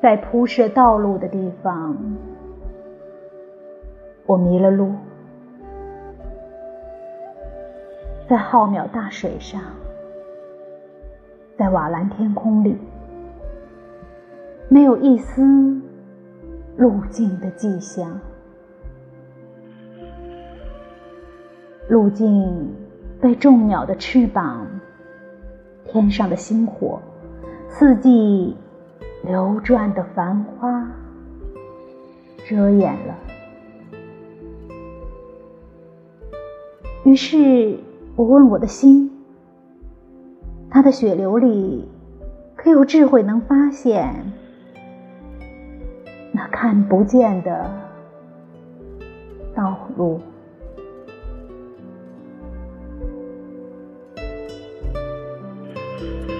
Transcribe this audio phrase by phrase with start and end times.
[0.00, 1.96] 在铺设道路的地方，
[4.26, 4.92] 我迷了路。
[8.28, 9.60] 在浩渺大水上，
[11.56, 12.76] 在瓦蓝天空里，
[14.68, 15.42] 没有一丝
[16.76, 18.20] 路径的迹象。
[21.88, 22.70] 路径
[23.20, 24.66] 被众鸟的翅膀、
[25.86, 27.00] 天上的星火、
[27.66, 28.54] 四季
[29.28, 30.90] 流转的繁花
[32.48, 33.14] 遮掩了。
[37.04, 37.78] 于是
[38.16, 39.10] 我问我的心
[40.70, 41.86] 他的血流里
[42.56, 44.32] 可有智慧能发现
[46.32, 47.70] 那看不见的
[49.54, 50.22] 道路？